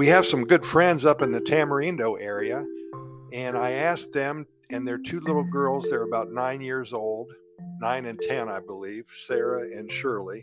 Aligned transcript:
We 0.00 0.06
have 0.06 0.24
some 0.24 0.46
good 0.46 0.64
friends 0.64 1.04
up 1.04 1.20
in 1.20 1.30
the 1.30 1.42
Tamarindo 1.42 2.18
area, 2.18 2.64
and 3.34 3.54
I 3.54 3.72
asked 3.72 4.14
them 4.14 4.46
and 4.70 4.88
their 4.88 4.96
two 4.96 5.20
little 5.20 5.44
girls, 5.44 5.90
they're 5.90 6.04
about 6.04 6.32
nine 6.32 6.62
years 6.62 6.94
old, 6.94 7.30
nine 7.82 8.06
and 8.06 8.18
10, 8.18 8.48
I 8.48 8.60
believe, 8.60 9.04
Sarah 9.26 9.60
and 9.60 9.92
Shirley. 9.92 10.42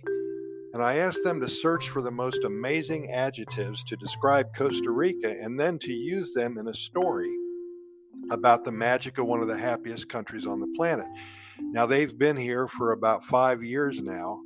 And 0.73 0.83
I 0.83 0.97
asked 0.97 1.23
them 1.23 1.39
to 1.39 1.49
search 1.49 1.89
for 1.89 2.03
the 2.03 2.11
most 2.11 2.43
amazing 2.43 3.09
adjectives 3.09 3.83
to 3.85 3.95
describe 3.95 4.53
Costa 4.55 4.91
Rica 4.91 5.31
and 5.41 5.59
then 5.59 5.79
to 5.79 5.91
use 5.91 6.35
them 6.35 6.59
in 6.59 6.67
a 6.67 6.73
story 6.75 7.35
about 8.29 8.63
the 8.63 8.71
magic 8.71 9.17
of 9.17 9.25
one 9.25 9.41
of 9.41 9.47
the 9.47 9.57
happiest 9.57 10.07
countries 10.07 10.45
on 10.45 10.59
the 10.59 10.71
planet. 10.77 11.07
Now, 11.59 11.87
they've 11.87 12.15
been 12.15 12.37
here 12.37 12.67
for 12.67 12.91
about 12.91 13.25
five 13.25 13.63
years 13.63 14.03
now, 14.03 14.39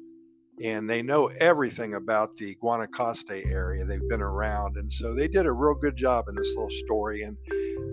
and 0.62 0.90
they 0.90 1.02
know 1.02 1.28
everything 1.40 1.96
about 1.96 2.36
the 2.38 2.56
Guanacaste 2.62 3.46
area. 3.52 3.86
They've 3.86 4.10
been 4.10 4.22
around, 4.22 4.78
and 4.78 4.92
so 4.92 5.16
they 5.16 5.28
did 5.28 5.46
a 5.46 5.52
real 5.52 5.76
good 5.76 5.96
job 5.96 6.26
in 6.28 6.36
this 6.36 6.54
little 6.56 6.70
story. 6.86 7.24
And 7.24 7.38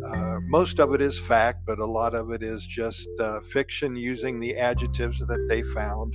uh, 0.05 0.41
most 0.49 0.79
of 0.81 0.93
it 0.95 1.01
is 1.01 1.19
fact, 1.19 1.61
but 1.67 1.79
a 1.79 1.87
lot 1.87 2.15
of 2.15 2.31
it 2.31 2.43
is 2.43 2.67
just 2.67 3.09
uh, 3.21 3.41
fiction 3.41 3.97
using 3.97 4.41
the 4.41 4.57
adjectives 4.57 5.19
that 5.19 5.47
they 5.49 5.63
found 5.63 6.15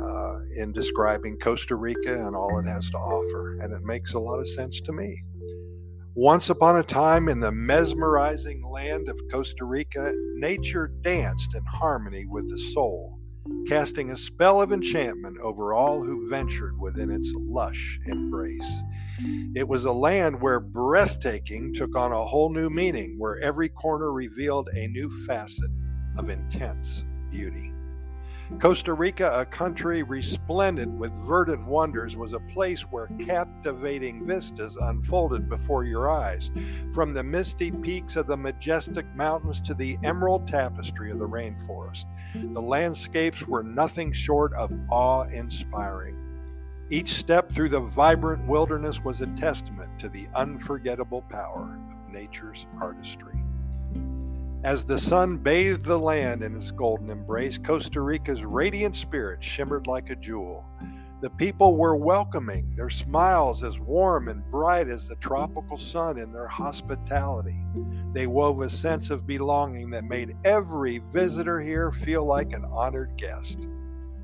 uh, 0.00 0.38
in 0.56 0.72
describing 0.72 1.38
Costa 1.38 1.76
Rica 1.76 2.14
and 2.14 2.36
all 2.36 2.58
it 2.58 2.66
has 2.66 2.88
to 2.90 2.98
offer. 2.98 3.58
And 3.60 3.72
it 3.72 3.82
makes 3.82 4.14
a 4.14 4.18
lot 4.18 4.38
of 4.38 4.48
sense 4.48 4.80
to 4.82 4.92
me. 4.92 5.22
Once 6.14 6.50
upon 6.50 6.76
a 6.76 6.82
time 6.82 7.28
in 7.28 7.40
the 7.40 7.50
mesmerizing 7.50 8.62
land 8.70 9.08
of 9.08 9.18
Costa 9.30 9.64
Rica, 9.64 10.12
nature 10.34 10.92
danced 11.02 11.54
in 11.54 11.64
harmony 11.64 12.26
with 12.28 12.48
the 12.50 12.58
soul, 12.74 13.18
casting 13.68 14.10
a 14.10 14.16
spell 14.16 14.60
of 14.60 14.72
enchantment 14.72 15.38
over 15.38 15.74
all 15.74 16.02
who 16.02 16.28
ventured 16.28 16.78
within 16.80 17.10
its 17.10 17.32
lush 17.34 17.98
embrace. 18.06 18.82
It 19.54 19.68
was 19.68 19.84
a 19.84 19.92
land 19.92 20.40
where 20.40 20.60
breathtaking 20.60 21.74
took 21.74 21.96
on 21.96 22.12
a 22.12 22.24
whole 22.24 22.50
new 22.50 22.70
meaning, 22.70 23.16
where 23.18 23.38
every 23.40 23.68
corner 23.68 24.12
revealed 24.12 24.68
a 24.74 24.88
new 24.88 25.10
facet 25.26 25.70
of 26.16 26.28
intense 26.28 27.04
beauty. 27.30 27.72
Costa 28.58 28.92
Rica, 28.92 29.32
a 29.34 29.44
country 29.44 30.02
resplendent 30.02 30.92
with 30.92 31.12
verdant 31.26 31.66
wonders, 31.66 32.16
was 32.16 32.32
a 32.32 32.40
place 32.40 32.82
where 32.82 33.08
captivating 33.20 34.26
vistas 34.26 34.76
unfolded 34.76 35.48
before 35.48 35.84
your 35.84 36.10
eyes, 36.10 36.50
from 36.92 37.14
the 37.14 37.22
misty 37.22 37.70
peaks 37.70 38.16
of 38.16 38.26
the 38.26 38.36
majestic 38.36 39.06
mountains 39.14 39.60
to 39.62 39.74
the 39.74 39.98
emerald 40.04 40.46
tapestry 40.46 41.10
of 41.10 41.18
the 41.18 41.28
rainforest. 41.28 42.04
The 42.34 42.62
landscapes 42.62 43.46
were 43.46 43.62
nothing 43.62 44.12
short 44.12 44.52
of 44.54 44.72
awe 44.90 45.24
inspiring. 45.24 46.18
Each 46.90 47.14
step 47.14 47.50
through 47.50 47.70
the 47.70 47.80
vibrant 47.80 48.46
wilderness 48.46 49.02
was 49.02 49.22
a 49.22 49.26
testament 49.28 49.98
to 49.98 50.10
the 50.10 50.28
unforgettable 50.34 51.22
power 51.22 51.80
of 51.88 52.12
nature's 52.12 52.66
artistry. 52.78 53.41
As 54.64 54.84
the 54.84 54.98
sun 54.98 55.38
bathed 55.38 55.84
the 55.84 55.98
land 55.98 56.44
in 56.44 56.54
its 56.54 56.70
golden 56.70 57.10
embrace, 57.10 57.58
Costa 57.58 58.00
Rica's 58.00 58.44
radiant 58.44 58.94
spirit 58.94 59.42
shimmered 59.42 59.88
like 59.88 60.08
a 60.08 60.14
jewel. 60.14 60.64
The 61.20 61.30
people 61.30 61.76
were 61.76 61.96
welcoming, 61.96 62.72
their 62.76 62.88
smiles 62.88 63.64
as 63.64 63.80
warm 63.80 64.28
and 64.28 64.48
bright 64.52 64.86
as 64.86 65.08
the 65.08 65.16
tropical 65.16 65.76
sun 65.76 66.16
in 66.16 66.32
their 66.32 66.46
hospitality. 66.46 67.58
They 68.12 68.28
wove 68.28 68.60
a 68.60 68.70
sense 68.70 69.10
of 69.10 69.26
belonging 69.26 69.90
that 69.90 70.04
made 70.04 70.36
every 70.44 70.98
visitor 71.10 71.60
here 71.60 71.90
feel 71.90 72.24
like 72.24 72.52
an 72.52 72.64
honored 72.66 73.16
guest. 73.16 73.58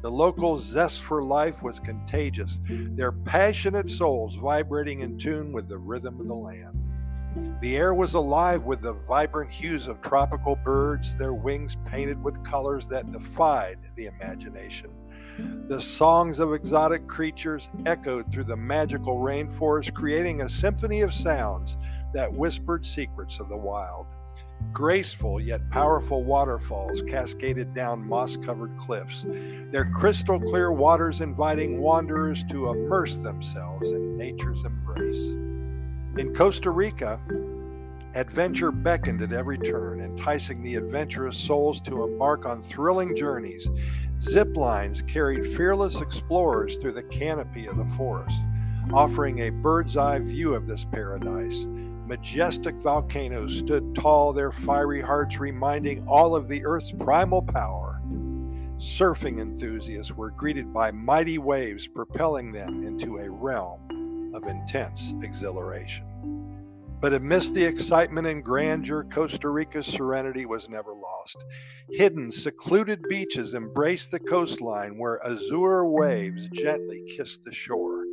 The 0.02 0.10
local 0.10 0.56
zest 0.56 1.02
for 1.02 1.20
life 1.20 1.64
was 1.64 1.80
contagious, 1.80 2.60
their 2.68 3.10
passionate 3.10 3.88
souls 3.88 4.36
vibrating 4.36 5.00
in 5.00 5.18
tune 5.18 5.52
with 5.52 5.68
the 5.68 5.78
rhythm 5.78 6.20
of 6.20 6.28
the 6.28 6.34
land. 6.34 6.87
The 7.60 7.76
air 7.76 7.92
was 7.92 8.14
alive 8.14 8.64
with 8.64 8.82
the 8.82 8.92
vibrant 8.92 9.50
hues 9.50 9.88
of 9.88 10.00
tropical 10.00 10.56
birds, 10.56 11.16
their 11.16 11.34
wings 11.34 11.76
painted 11.84 12.22
with 12.22 12.44
colors 12.44 12.86
that 12.88 13.10
defied 13.10 13.78
the 13.96 14.06
imagination. 14.06 14.90
The 15.68 15.80
songs 15.80 16.38
of 16.38 16.52
exotic 16.52 17.06
creatures 17.06 17.70
echoed 17.86 18.32
through 18.32 18.44
the 18.44 18.56
magical 18.56 19.18
rainforest, 19.18 19.94
creating 19.94 20.40
a 20.40 20.48
symphony 20.48 21.00
of 21.00 21.12
sounds 21.12 21.76
that 22.12 22.32
whispered 22.32 22.86
secrets 22.86 23.38
of 23.38 23.48
the 23.48 23.56
wild. 23.56 24.06
Graceful 24.72 25.40
yet 25.40 25.68
powerful 25.70 26.24
waterfalls 26.24 27.02
cascaded 27.02 27.74
down 27.74 28.06
moss 28.06 28.36
covered 28.36 28.76
cliffs, 28.76 29.26
their 29.70 29.90
crystal 29.90 30.40
clear 30.40 30.72
waters 30.72 31.20
inviting 31.20 31.80
wanderers 31.80 32.42
to 32.44 32.70
immerse 32.70 33.16
themselves 33.18 33.92
in 33.92 34.16
nature's 34.16 34.64
embrace. 34.64 35.47
In 36.18 36.34
Costa 36.34 36.72
Rica, 36.72 37.20
adventure 38.16 38.72
beckoned 38.72 39.22
at 39.22 39.32
every 39.32 39.56
turn, 39.56 40.00
enticing 40.00 40.60
the 40.64 40.74
adventurous 40.74 41.36
souls 41.36 41.80
to 41.82 42.02
embark 42.02 42.44
on 42.44 42.60
thrilling 42.60 43.14
journeys. 43.14 43.70
Zip 44.20 44.56
lines 44.56 45.00
carried 45.02 45.56
fearless 45.56 46.00
explorers 46.00 46.76
through 46.78 46.94
the 46.94 47.04
canopy 47.04 47.66
of 47.66 47.76
the 47.76 47.86
forest, 47.96 48.36
offering 48.92 49.42
a 49.42 49.50
bird's 49.50 49.96
eye 49.96 50.18
view 50.18 50.56
of 50.56 50.66
this 50.66 50.84
paradise. 50.84 51.66
Majestic 52.08 52.74
volcanoes 52.76 53.56
stood 53.56 53.94
tall, 53.94 54.32
their 54.32 54.50
fiery 54.50 55.00
hearts 55.00 55.38
reminding 55.38 56.04
all 56.08 56.34
of 56.34 56.48
the 56.48 56.64
Earth's 56.64 56.90
primal 56.90 57.42
power. 57.42 58.02
Surfing 58.78 59.40
enthusiasts 59.40 60.10
were 60.10 60.32
greeted 60.32 60.74
by 60.74 60.90
mighty 60.90 61.38
waves, 61.38 61.86
propelling 61.86 62.50
them 62.50 62.84
into 62.84 63.18
a 63.18 63.30
realm 63.30 64.32
of 64.34 64.42
intense 64.48 65.14
exhilaration. 65.22 66.07
But 67.00 67.14
amidst 67.14 67.54
the 67.54 67.64
excitement 67.64 68.26
and 68.26 68.42
grandeur, 68.42 69.04
Costa 69.04 69.48
Rica's 69.48 69.86
serenity 69.86 70.46
was 70.46 70.68
never 70.68 70.92
lost. 70.92 71.36
Hidden, 71.90 72.32
secluded 72.32 73.02
beaches 73.08 73.54
embraced 73.54 74.10
the 74.10 74.18
coastline 74.18 74.98
where 74.98 75.24
azure 75.24 75.84
waves 75.84 76.48
gently 76.48 77.04
kissed 77.16 77.44
the 77.44 77.52
shore. 77.52 78.04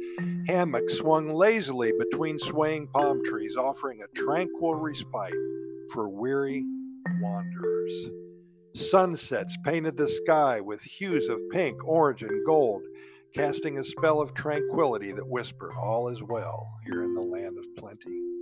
Hammocks 0.48 1.00
swung 1.00 1.30
lazily 1.30 1.94
between 1.98 2.38
swaying 2.38 2.88
palm 2.90 3.24
trees, 3.26 3.58
offering 3.58 4.04
a 4.04 4.20
tranquil 4.20 4.76
respite 4.76 5.34
for 5.92 6.08
weary 6.08 6.64
wanderers. 7.22 8.10
Sunsets 8.76 9.58
painted 9.66 9.98
the 9.98 10.08
sky 10.08 10.62
with 10.62 10.82
hues 10.82 11.28
of 11.28 11.40
pink, 11.52 11.84
orange, 11.88 12.22
and 12.22 12.46
gold, 12.46 12.84
casting 13.34 13.80
a 13.80 13.84
spell 13.84 14.22
of 14.22 14.36
tranquility 14.36 15.12
that 15.12 15.28
whispered, 15.28 15.74
All 15.76 16.08
is 16.10 16.22
well 16.22 16.72
here 16.86 17.00
in 17.00 17.16
the 17.16 17.22
land 17.22 17.58
of 17.58 17.66
plenty. 17.78 18.35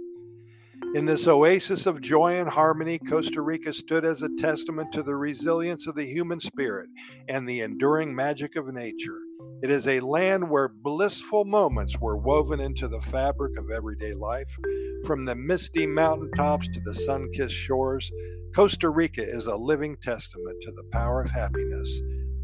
In 0.94 1.08
this 1.08 1.28
oasis 1.28 1.88
of 1.88 2.02
joy 2.02 2.40
and 2.40 2.48
harmony, 2.48 3.00
Costa 3.00 3.42
Rica 3.42 3.74
stood 3.74 4.06
as 4.06 4.22
a 4.22 4.30
testament 4.38 4.92
to 4.92 5.02
the 5.02 5.16
resilience 5.16 5.88
of 5.88 5.96
the 5.96 6.06
human 6.06 6.40
spirit 6.40 6.88
and 7.28 7.50
the 7.50 7.62
enduring 7.62 8.14
magic 8.14 8.56
of 8.56 8.72
nature. 8.72 9.18
It 9.64 9.72
is 9.72 9.88
a 9.88 10.02
land 10.02 10.48
where 10.48 10.70
blissful 10.70 11.46
moments 11.46 11.98
were 12.00 12.16
woven 12.16 12.60
into 12.60 12.88
the 12.88 13.02
fabric 13.02 13.58
of 13.58 13.72
everyday 13.72 14.14
life. 14.14 14.56
From 15.08 15.26
the 15.26 15.34
misty 15.34 15.88
mountaintops 15.88 16.68
to 16.68 16.80
the 16.82 16.94
sun 16.94 17.28
kissed 17.34 17.56
shores, 17.56 18.12
Costa 18.56 18.90
Rica 18.90 19.28
is 19.28 19.48
a 19.48 19.56
living 19.56 19.98
testament 20.04 20.62
to 20.62 20.72
the 20.74 20.88
power 20.92 21.24
of 21.24 21.32
happiness, 21.32 22.02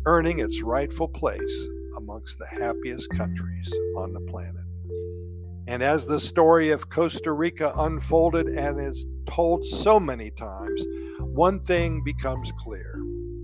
earning 0.08 0.40
its 0.40 0.64
rightful 0.64 1.10
place 1.10 1.68
amongst 1.98 2.40
the 2.40 2.48
happiest 2.48 3.12
countries 3.12 3.72
on 3.96 4.12
the 4.12 4.22
planet. 4.22 4.69
And 5.70 5.84
as 5.84 6.08
the 6.08 6.20
story 6.20 6.72
of 6.72 6.90
Costa 6.90 7.32
Rica 7.32 7.72
unfolded 7.78 8.48
and 8.48 8.80
is 8.80 9.06
told 9.28 9.68
so 9.68 10.00
many 10.00 10.32
times, 10.32 10.84
one 11.20 11.60
thing 11.60 12.02
becomes 12.04 12.52
clear. 12.58 13.00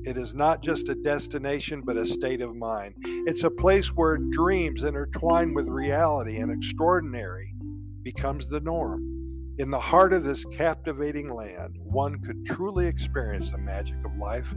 It 0.06 0.18
is 0.18 0.34
not 0.34 0.64
just 0.64 0.90
a 0.90 0.96
destination, 0.96 1.84
but 1.86 1.98
a 1.98 2.06
state 2.08 2.42
of 2.42 2.56
mind. 2.56 2.96
It's 3.28 3.44
a 3.44 3.52
place 3.52 3.90
where 3.90 4.18
dreams 4.18 4.82
intertwine 4.82 5.54
with 5.54 5.68
reality 5.68 6.38
and 6.38 6.52
extraordinary 6.52 7.54
becomes 8.02 8.48
the 8.48 8.60
norm. 8.60 9.54
In 9.60 9.70
the 9.70 9.80
heart 9.80 10.12
of 10.12 10.24
this 10.24 10.46
captivating 10.46 11.30
land, 11.30 11.78
one 11.84 12.18
could 12.24 12.44
truly 12.44 12.88
experience 12.88 13.52
the 13.52 13.60
magic 13.60 14.04
of 14.04 14.18
life 14.18 14.52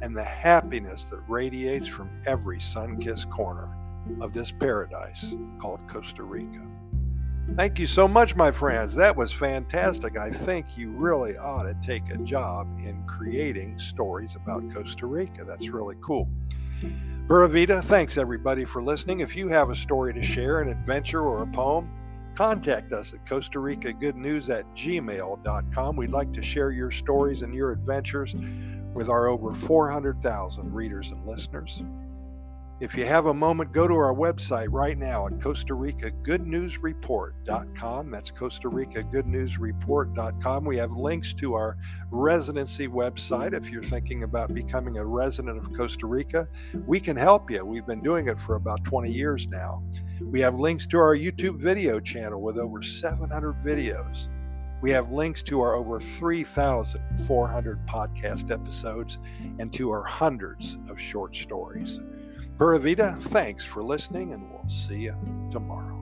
and 0.00 0.16
the 0.16 0.24
happiness 0.24 1.04
that 1.10 1.20
radiates 1.28 1.86
from 1.86 2.08
every 2.26 2.60
sun 2.60 2.98
kissed 2.98 3.28
corner 3.28 3.76
of 4.22 4.32
this 4.32 4.50
paradise 4.52 5.34
called 5.58 5.80
Costa 5.86 6.22
Rica. 6.22 6.66
Thank 7.56 7.78
you 7.78 7.86
so 7.86 8.08
much, 8.08 8.36
my 8.36 8.50
friends. 8.52 8.94
That 8.94 9.14
was 9.14 9.32
fantastic. 9.32 10.16
I 10.16 10.30
think 10.30 10.78
you 10.78 10.90
really 10.90 11.36
ought 11.36 11.64
to 11.64 11.76
take 11.84 12.08
a 12.10 12.16
job 12.18 12.66
in 12.78 13.02
creating 13.06 13.78
stories 13.78 14.36
about 14.36 14.62
Costa 14.72 15.06
Rica. 15.06 15.44
That's 15.44 15.68
really 15.68 15.96
cool. 16.00 16.28
Pura 17.26 17.48
Vida, 17.48 17.82
thanks 17.82 18.16
everybody 18.16 18.64
for 18.64 18.82
listening. 18.82 19.20
If 19.20 19.36
you 19.36 19.48
have 19.48 19.68
a 19.68 19.76
story 19.76 20.14
to 20.14 20.22
share, 20.22 20.62
an 20.62 20.68
adventure, 20.68 21.20
or 21.20 21.42
a 21.42 21.46
poem, 21.46 21.90
contact 22.34 22.92
us 22.92 23.12
at 23.12 23.28
Costa 23.28 23.58
Rica 23.58 23.92
Good 23.92 24.16
News 24.16 24.48
at 24.48 24.64
gmail.com. 24.74 25.96
We'd 25.96 26.10
like 26.10 26.32
to 26.32 26.42
share 26.42 26.70
your 26.70 26.90
stories 26.90 27.42
and 27.42 27.54
your 27.54 27.72
adventures 27.72 28.34
with 28.94 29.10
our 29.10 29.28
over 29.28 29.52
400,000 29.52 30.72
readers 30.72 31.10
and 31.10 31.24
listeners. 31.24 31.82
If 32.80 32.96
you 32.96 33.04
have 33.04 33.26
a 33.26 33.34
moment, 33.34 33.72
go 33.72 33.86
to 33.86 33.92
our 33.94 34.14
website 34.14 34.68
right 34.70 34.96
now 34.96 35.26
at 35.26 35.38
Costa 35.38 35.74
Rica 35.74 36.10
Good 36.10 36.46
News 36.46 36.78
Report.com. 36.78 38.10
That's 38.10 38.30
Costa 38.30 38.70
Rica 38.70 39.02
Good 39.02 39.26
News 39.26 39.58
Report.com. 39.58 40.64
We 40.64 40.78
have 40.78 40.92
links 40.92 41.34
to 41.34 41.52
our 41.52 41.76
residency 42.10 42.88
website 42.88 43.52
if 43.52 43.68
you're 43.68 43.82
thinking 43.82 44.22
about 44.22 44.54
becoming 44.54 44.96
a 44.96 45.04
resident 45.04 45.58
of 45.58 45.70
Costa 45.74 46.06
Rica. 46.06 46.48
We 46.86 47.00
can 47.00 47.16
help 47.16 47.50
you. 47.50 47.66
We've 47.66 47.84
been 47.84 48.02
doing 48.02 48.28
it 48.28 48.40
for 48.40 48.54
about 48.54 48.82
20 48.84 49.10
years 49.10 49.46
now. 49.46 49.82
We 50.22 50.40
have 50.40 50.54
links 50.54 50.86
to 50.86 50.98
our 50.98 51.14
YouTube 51.14 51.56
video 51.56 52.00
channel 52.00 52.40
with 52.40 52.56
over 52.56 52.82
700 52.82 53.62
videos. 53.62 54.28
We 54.80 54.90
have 54.92 55.12
links 55.12 55.42
to 55.42 55.60
our 55.60 55.74
over 55.74 56.00
3,400 56.00 57.86
podcast 57.86 58.50
episodes 58.50 59.18
and 59.58 59.70
to 59.74 59.90
our 59.90 60.02
hundreds 60.02 60.78
of 60.88 60.98
short 60.98 61.36
stories. 61.36 62.00
Pura 62.60 62.78
Vida, 62.78 63.16
thanks 63.22 63.64
for 63.64 63.82
listening, 63.82 64.34
and 64.34 64.50
we'll 64.50 64.68
see 64.68 65.04
you 65.04 65.14
tomorrow. 65.50 65.99